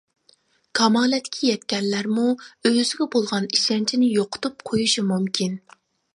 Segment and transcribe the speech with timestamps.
[0.77, 2.23] كامالەتكە يەتكەنلەرمۇ
[2.71, 5.57] ئۆزىگە بولغان ئىشەنچىنى يوقىتىپ قويۇشى مۇمكىن.